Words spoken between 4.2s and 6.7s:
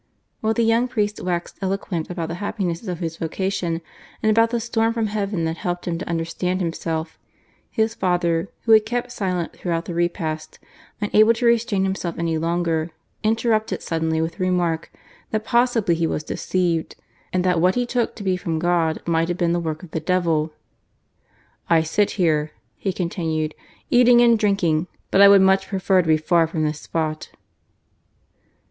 and about the storm from heaven that helped him to understand